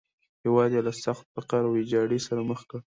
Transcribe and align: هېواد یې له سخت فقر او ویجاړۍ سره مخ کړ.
هېواد 0.43 0.69
یې 0.75 0.81
له 0.87 0.93
سخت 1.03 1.25
فقر 1.35 1.61
او 1.67 1.73
ویجاړۍ 1.75 2.19
سره 2.27 2.41
مخ 2.49 2.61
کړ. 2.69 2.79